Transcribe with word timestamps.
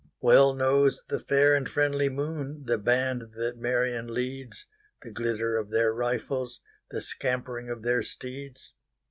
Well 0.19 0.55
knows 0.55 1.03
the 1.09 1.19
fair 1.19 1.53
and 1.53 1.69
friendly 1.69 2.09
moonThe 2.09 2.83
band 2.83 3.33
that 3.35 3.59
Marion 3.59 4.11
leads—The 4.11 5.11
glitter 5.11 5.57
of 5.57 5.69
their 5.69 5.93
rifles, 5.93 6.59
The 6.89 7.03
scampering 7.03 7.69
of 7.69 7.83
their 7.83 8.01
steeds. 8.01 8.73